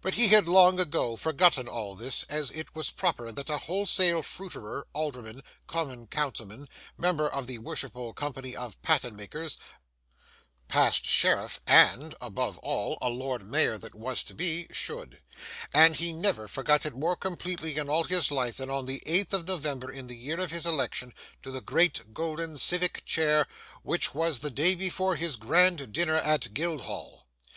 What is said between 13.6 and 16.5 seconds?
that was to be, should; and he never